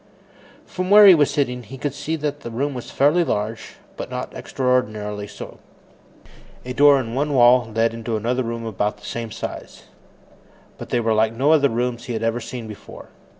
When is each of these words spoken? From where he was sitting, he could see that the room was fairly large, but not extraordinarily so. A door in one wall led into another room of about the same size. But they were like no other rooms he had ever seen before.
From 0.65 0.89
where 0.89 1.05
he 1.05 1.13
was 1.13 1.29
sitting, 1.29 1.61
he 1.61 1.77
could 1.77 1.93
see 1.93 2.15
that 2.15 2.39
the 2.39 2.49
room 2.49 2.73
was 2.73 2.89
fairly 2.89 3.23
large, 3.23 3.75
but 3.97 4.09
not 4.09 4.33
extraordinarily 4.33 5.27
so. 5.27 5.59
A 6.65 6.73
door 6.73 6.99
in 6.99 7.13
one 7.13 7.35
wall 7.35 7.71
led 7.71 7.93
into 7.93 8.17
another 8.17 8.41
room 8.41 8.63
of 8.65 8.73
about 8.73 8.97
the 8.97 9.05
same 9.05 9.29
size. 9.29 9.83
But 10.79 10.89
they 10.89 10.99
were 10.99 11.13
like 11.13 11.33
no 11.33 11.51
other 11.51 11.69
rooms 11.69 12.05
he 12.05 12.13
had 12.13 12.23
ever 12.23 12.39
seen 12.39 12.67
before. 12.67 13.09